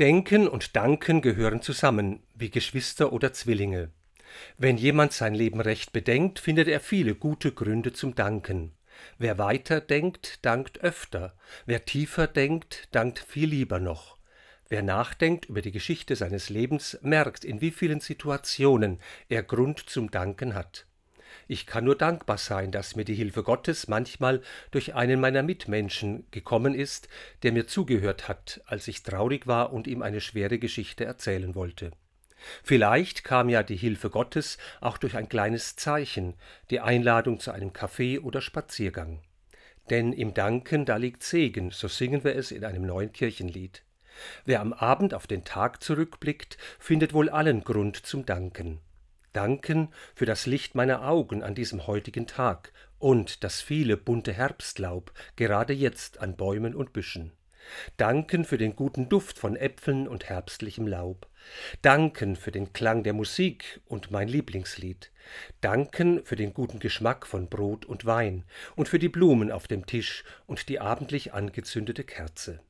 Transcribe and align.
Denken 0.00 0.48
und 0.48 0.74
Danken 0.74 1.22
gehören 1.22 1.62
zusammen, 1.62 2.24
wie 2.34 2.50
Geschwister 2.50 3.12
oder 3.12 3.32
Zwillinge. 3.32 3.92
Wenn 4.58 4.76
jemand 4.76 5.12
sein 5.12 5.36
Leben 5.36 5.60
recht 5.60 5.92
bedenkt, 5.92 6.40
findet 6.40 6.66
er 6.66 6.80
viele 6.80 7.14
gute 7.14 7.52
Gründe 7.52 7.92
zum 7.92 8.16
Danken. 8.16 8.72
Wer 9.18 9.38
weiter 9.38 9.80
denkt, 9.80 10.44
dankt 10.44 10.80
öfter, 10.80 11.36
wer 11.66 11.84
tiefer 11.84 12.26
denkt, 12.26 12.88
dankt 12.90 13.20
viel 13.20 13.48
lieber 13.48 13.78
noch. 13.78 14.18
Wer 14.68 14.82
nachdenkt 14.82 15.44
über 15.44 15.62
die 15.62 15.70
Geschichte 15.70 16.16
seines 16.16 16.48
Lebens, 16.48 16.98
merkt, 17.02 17.44
in 17.44 17.60
wie 17.60 17.70
vielen 17.70 18.00
Situationen 18.00 18.98
er 19.28 19.44
Grund 19.44 19.78
zum 19.78 20.10
Danken 20.10 20.56
hat. 20.56 20.86
Ich 21.46 21.66
kann 21.66 21.84
nur 21.84 21.96
dankbar 21.96 22.38
sein, 22.38 22.70
dass 22.70 22.96
mir 22.96 23.04
die 23.04 23.14
Hilfe 23.14 23.42
Gottes 23.42 23.88
manchmal 23.88 24.40
durch 24.70 24.94
einen 24.94 25.20
meiner 25.20 25.42
Mitmenschen 25.42 26.24
gekommen 26.30 26.74
ist, 26.74 27.08
der 27.42 27.52
mir 27.52 27.66
zugehört 27.66 28.28
hat, 28.28 28.62
als 28.66 28.88
ich 28.88 29.02
traurig 29.02 29.46
war 29.46 29.72
und 29.72 29.86
ihm 29.86 30.02
eine 30.02 30.20
schwere 30.20 30.58
Geschichte 30.58 31.04
erzählen 31.04 31.54
wollte. 31.54 31.90
Vielleicht 32.62 33.24
kam 33.24 33.48
ja 33.48 33.62
die 33.62 33.76
Hilfe 33.76 34.10
Gottes 34.10 34.58
auch 34.80 34.98
durch 34.98 35.16
ein 35.16 35.28
kleines 35.28 35.76
Zeichen, 35.76 36.34
die 36.70 36.80
Einladung 36.80 37.40
zu 37.40 37.52
einem 37.52 37.72
Kaffee 37.72 38.18
oder 38.18 38.40
Spaziergang. 38.40 39.22
Denn 39.90 40.12
im 40.12 40.32
Danken, 40.32 40.86
da 40.86 40.96
liegt 40.96 41.22
Segen, 41.22 41.70
so 41.70 41.88
singen 41.88 42.24
wir 42.24 42.36
es 42.36 42.50
in 42.50 42.64
einem 42.64 42.86
neuen 42.86 43.12
Kirchenlied. 43.12 43.82
Wer 44.44 44.60
am 44.60 44.72
Abend 44.72 45.12
auf 45.12 45.26
den 45.26 45.44
Tag 45.44 45.82
zurückblickt, 45.82 46.56
findet 46.78 47.12
wohl 47.12 47.28
allen 47.28 47.64
Grund 47.64 47.96
zum 47.96 48.24
Danken 48.24 48.80
danken 49.34 49.88
für 50.14 50.26
das 50.26 50.46
Licht 50.46 50.74
meiner 50.74 51.06
Augen 51.06 51.42
an 51.42 51.54
diesem 51.54 51.86
heutigen 51.86 52.26
Tag 52.26 52.72
und 52.98 53.44
das 53.44 53.60
viele 53.60 53.96
bunte 53.96 54.32
Herbstlaub 54.32 55.12
gerade 55.36 55.72
jetzt 55.72 56.20
an 56.20 56.36
Bäumen 56.36 56.74
und 56.74 56.92
Büschen. 56.92 57.32
Danken 57.96 58.44
für 58.44 58.58
den 58.58 58.76
guten 58.76 59.08
Duft 59.08 59.38
von 59.38 59.56
Äpfeln 59.56 60.08
und 60.08 60.28
herbstlichem 60.28 60.86
Laub. 60.86 61.28
Danken 61.82 62.36
für 62.36 62.50
den 62.50 62.72
Klang 62.72 63.02
der 63.02 63.12
Musik 63.12 63.80
und 63.86 64.10
mein 64.10 64.28
Lieblingslied. 64.28 65.10
Danken 65.60 66.24
für 66.24 66.36
den 66.36 66.54
guten 66.54 66.78
Geschmack 66.78 67.26
von 67.26 67.48
Brot 67.48 67.84
und 67.84 68.04
Wein 68.04 68.44
und 68.76 68.88
für 68.88 68.98
die 68.98 69.08
Blumen 69.08 69.50
auf 69.50 69.66
dem 69.66 69.86
Tisch 69.86 70.24
und 70.46 70.68
die 70.68 70.80
abendlich 70.80 71.32
angezündete 71.32 72.04
Kerze. 72.04 72.60